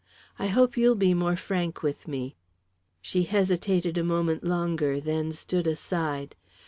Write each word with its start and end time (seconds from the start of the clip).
I 0.39 0.47
hope 0.47 0.75
you'll 0.77 0.95
be 0.95 1.13
more 1.13 1.35
frank 1.35 1.83
with 1.83 2.07
me." 2.07 2.35
She 3.03 3.21
hesitated 3.21 3.99
a 3.99 4.03
moment 4.03 4.43
longer, 4.43 4.99
then 4.99 5.31
stood 5.31 5.67
aside. 5.67 6.35